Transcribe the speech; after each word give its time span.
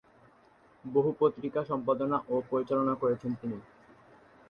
বহু 0.85 1.09
পত্রিকা 1.19 1.61
সম্পাদনা 1.63 2.17
ও 2.27 2.35
পরিচালনা 2.49 2.93
করেছেন 2.95 3.31
তিনি। 3.41 3.57